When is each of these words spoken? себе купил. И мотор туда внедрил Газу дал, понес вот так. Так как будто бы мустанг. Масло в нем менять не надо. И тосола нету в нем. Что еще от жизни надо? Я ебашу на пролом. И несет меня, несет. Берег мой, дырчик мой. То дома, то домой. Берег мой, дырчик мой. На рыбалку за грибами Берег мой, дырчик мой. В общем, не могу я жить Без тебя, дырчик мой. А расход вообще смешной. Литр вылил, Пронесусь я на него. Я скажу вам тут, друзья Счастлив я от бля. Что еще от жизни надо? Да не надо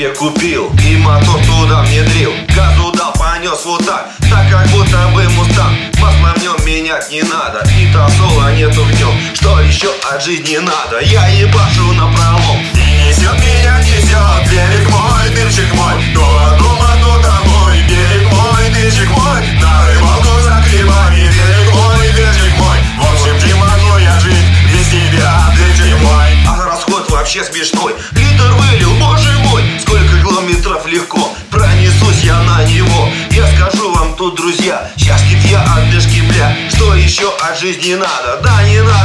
себе 0.00 0.14
купил. 0.14 0.72
И 0.86 0.96
мотор 0.96 1.40
туда 1.44 1.82
внедрил 1.82 2.32
Газу 2.56 2.92
дал, 2.92 3.12
понес 3.12 3.64
вот 3.64 3.84
так. 3.84 4.08
Так 4.30 4.50
как 4.50 4.66
будто 4.68 5.08
бы 5.14 5.28
мустанг. 5.30 5.76
Масло 6.00 6.32
в 6.36 6.42
нем 6.42 6.56
менять 6.64 7.10
не 7.10 7.22
надо. 7.22 7.62
И 7.78 7.92
тосола 7.92 8.52
нету 8.52 8.82
в 8.82 8.98
нем. 8.98 9.14
Что 9.34 9.60
еще 9.60 9.88
от 10.10 10.22
жизни 10.22 10.56
надо? 10.56 11.00
Я 11.02 11.26
ебашу 11.28 11.92
на 11.92 12.06
пролом. 12.12 12.60
И 12.74 13.08
несет 13.08 13.34
меня, 13.40 13.78
несет. 13.80 14.50
Берег 14.50 14.88
мой, 14.90 15.28
дырчик 15.34 15.72
мой. 15.74 15.94
То 16.14 16.56
дома, 16.58 16.90
то 17.02 17.22
домой. 17.22 17.82
Берег 17.88 18.32
мой, 18.32 18.70
дырчик 18.70 19.10
мой. 19.10 19.42
На 19.60 19.86
рыбалку 19.86 20.40
за 20.42 20.62
грибами 20.68 21.28
Берег 21.28 21.74
мой, 21.74 22.08
дырчик 22.16 22.56
мой. 22.58 22.78
В 22.98 23.12
общем, 23.12 23.46
не 23.46 23.54
могу 23.54 23.98
я 23.98 24.18
жить 24.20 24.46
Без 24.72 24.86
тебя, 24.88 25.52
дырчик 25.56 26.00
мой. 26.00 26.30
А 26.48 26.64
расход 26.64 27.10
вообще 27.10 27.44
смешной. 27.44 27.94
Литр 28.12 28.52
вылил, 28.52 28.89
Пронесусь 31.50 32.22
я 32.22 32.40
на 32.42 32.64
него. 32.64 33.08
Я 33.30 33.46
скажу 33.56 33.92
вам 33.92 34.14
тут, 34.16 34.36
друзья 34.36 34.90
Счастлив 34.96 35.44
я 35.46 35.62
от 35.62 35.84
бля. 36.28 36.56
Что 36.74 36.94
еще 36.94 37.32
от 37.40 37.58
жизни 37.58 37.94
надо? 37.94 38.40
Да 38.42 38.62
не 38.62 38.82
надо 38.82 38.99